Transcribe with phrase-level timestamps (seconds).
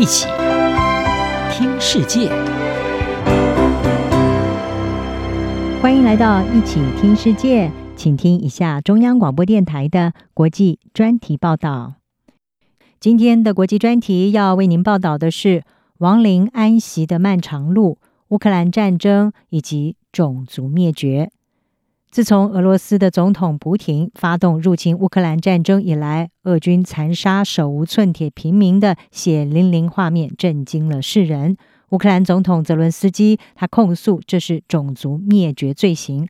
[0.00, 0.26] 一起
[1.52, 2.30] 听世界，
[5.82, 11.96] 欢迎来到一起听世界，请听一下中央广播电台的国际专题报道。
[12.98, 15.64] 今天的国际专题要为您报道的是
[15.98, 17.98] 亡灵安息的漫长路、
[18.28, 21.30] 乌克兰战争以及种族灭绝。
[22.10, 31.56] 自从俄罗斯的总统普廷发动入侵乌克兰战争以来，俄军残杀手无寸铁平民的血淋淋画面震惊了世人。
[31.90, 36.28] 乌克兰总统泽伦斯基他控诉这是种族灭绝罪行，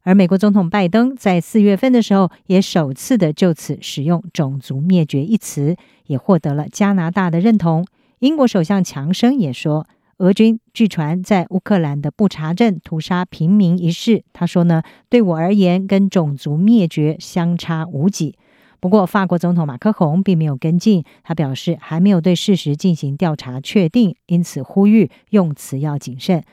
[0.00, 7.86] 而美国总统拜登在四月份的时候也首次的就此使用“种族灭绝”一词，也获得了加拿大的认同。
[8.20, 9.86] 英国首相强生也说。
[10.18, 18.36] 俄军据传在乌克兰的布查镇屠杀平民一事，他说呢，对我而言跟种族灭绝相差无几。
[18.78, 26.44] 不过，法国总统马克宏并没有跟进，他表示还没有对事实进行调查确定，因此呼吁用词要谨慎。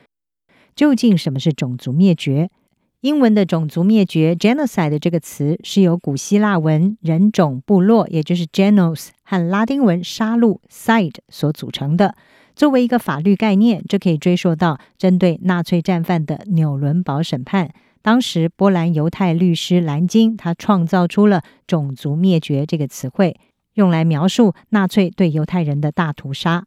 [0.74, 2.48] 究竟什么是种族灭绝？
[3.02, 12.14] 英文的种族灭绝 （genocide） 这个词是由古希腊文人种部落，也就是 genos 和拉丁文杀戮 （side） 所组成的。
[12.54, 17.72] 作为一个法律概念，这可以追溯到针对纳粹战犯的纽伦堡审判。
[18.02, 23.36] 当时，波兰犹太律师兰金他创造出了“种族灭绝”这个词汇，
[23.74, 26.66] 用来描述纳粹对犹太人的大屠杀。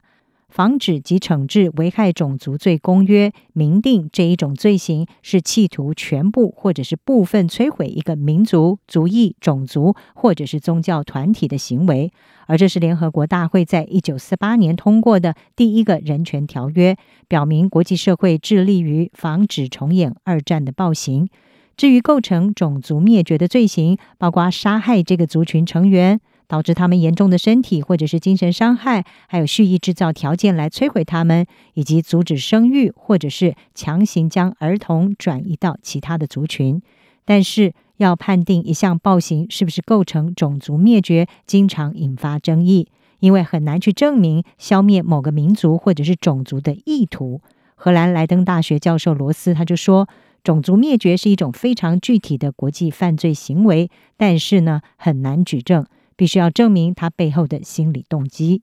[0.56, 12.09] 防止及惩治危害种族罪公约明定，这一种罪行是企图全部或者是部分摧毁一个民族、族裔、种族或者是宗教团体的行为。
[12.48, 16.95] 而这是联合国大会在一九四八年通过的第一个人权条约，
[17.28, 21.28] 表明国际社会致力于防止重演二战的暴行。
[21.76, 26.22] 至于构成种族灭绝的罪行，包括杀害这个族群成员。
[26.48, 36.82] 导致他们严重的身体或者是精神伤害，还有蓄意制造条件来摧毁他们，以及阻止生育，或者是强行将儿童转移到其他的族群。
[37.23, 42.88] 但是，要判定一项暴行是不是构成种族灭绝，经常引发争议，
[43.20, 47.42] 因为很难去证明消灭某个民族或者是种族的意图。
[47.73, 50.08] 荷兰莱登大学教授罗斯他就说，
[50.44, 55.86] 种族灭绝是一种非常具体的国际犯罪行为，但是呢，很难举证。
[56.15, 58.61] 必须要证明他背后的心理动机。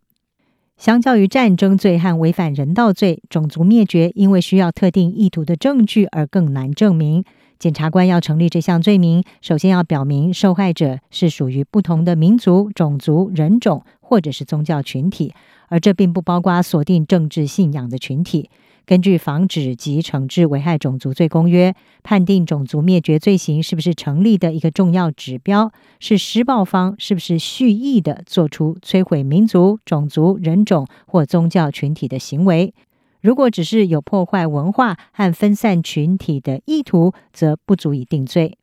[0.77, 7.25] 相较于战争罪和违反人道罪，种族灭绝因为需要特定意图的证据而更难证明。
[7.59, 15.33] 检察官要成立这项罪名，首先要表明受害者是属于不同的民族、种族、人种或者是宗教群体，
[15.69, 18.51] 而这并不包括锁定政治信仰的群体。
[18.85, 21.71] 根据《防止及惩治危害种族罪公约》，
[22.03, 32.75] 判定种族灭绝罪行是不是成立的一个重要指标，是施暴方是不是蓄意的做出摧毁民族、种族、人种或宗教群体的行为。
[33.21, 38.59] 如果只是有破坏文化和分散群体的意图，则不足以定罪。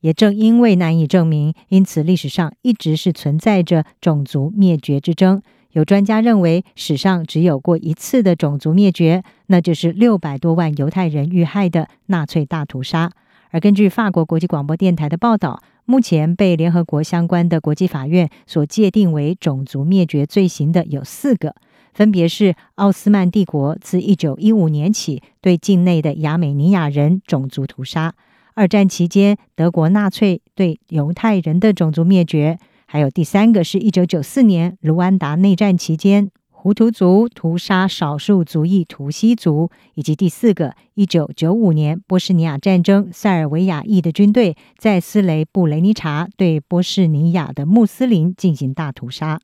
[0.00, 5.42] 也正因为难以证明，因此历史上一直是存在着种族灭绝之争。
[5.76, 13.10] 有专家认为，史上只有过一次的种族灭绝，那就是六百多万犹太人遇害的纳粹大屠杀。
[13.50, 21.54] 而根据法国国际广播电台的报道，目前被联合国相关的国际法院所界定为种族灭绝罪行的有四个，
[21.92, 28.14] 分别是奥斯曼帝国自一九一五年起对境内的亚美尼亚人种族屠杀，
[28.54, 32.58] 二战期间德国纳粹对犹太人的种族灭绝。
[32.86, 49.40] 还有第三个是一九九四年卢安达内战期间，胡图族屠杀少数族裔图西族，以及第四个一九九五年波士尼亚战争，塞尔维亚裔的军队在斯雷布雷尼察对波士尼亚的穆斯林进行大屠杀。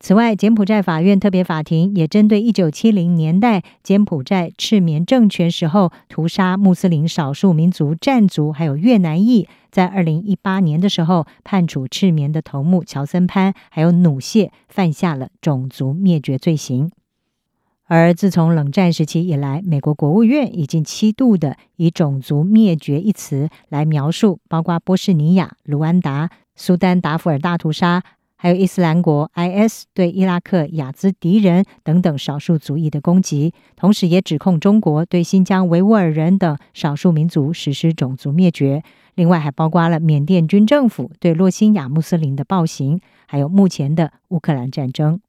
[0.00, 16.90] 此外，柬埔寨法院特别法庭也针对一九七零年代柬埔寨赤棉政权时候屠杀穆斯林少数民族占族还有越南裔，在二零一八年的时候判处赤棉的头目乔森潘还有努谢犯下了种族灭绝罪行。
[17.90, 28.02] 而自从冷战时期以来，美国国务院已经七度的以种族灭绝一词来描述，包括波士尼亚、卢安达、苏丹达富尔大屠杀。
[28.40, 38.84] 还有伊斯兰国 （IS） 对伊拉克雅兹迪人等等少数族裔的攻击，同时也指控中国对新疆维吾尔人等少数民族实施种族灭绝。
[39.18, 45.20] 另外，还包括了缅甸军政府对洛兴亚穆斯林的暴行，还有目前的乌克兰战争。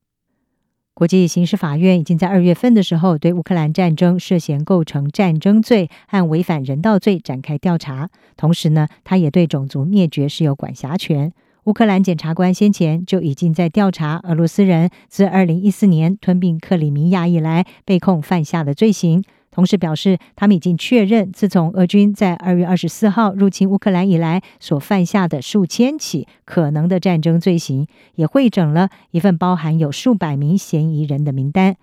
[0.94, 11.34] 国际刑事法院已经在二月份的时候对乌克兰战争涉嫌构成战争罪和违反人道罪展开调查，同时呢，他也对种族灭绝是有管辖权。
[11.64, 19.24] 乌克兰检察官先前就已经在调查俄罗斯人自二零一四年吞并克里米亚以来被控犯下的罪行，
[19.60, 27.86] 同时表示他们已经确认，自从俄军在二月二十四号入侵乌克兰以来所犯下的数千起可能的战争罪行，
[28.16, 31.76] 也汇整了一份包含有数百名嫌疑人的名单。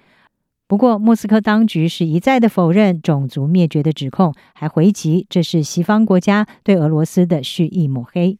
[0.67, 8.38] 不过，莫斯科当局是一再的否认种族灭绝的指控，还回击这是西方国家对俄罗斯的蓄意抹黑。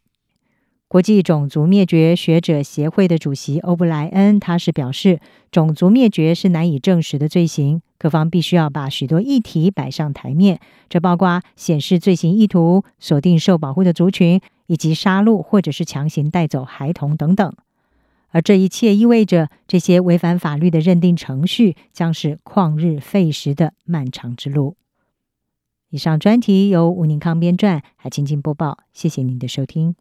[0.89, 17.53] 国际种族灭绝学者协会的主席欧布莱恩，他是表示，种族灭绝是难以证实的罪行，各方必须要把许多议题摆上台面，这包括显示罪行意图、锁定受保护的族群，以及杀戮或者是强行带走孩童等等。
[18.29, 24.77] 而这一切意味着，这些违反法律的认定程序将是旷日费时的漫长之路。
[25.91, 28.79] 以上专题由吴宁康编撰，海清清播报。
[28.93, 29.97] 谢谢您的收听。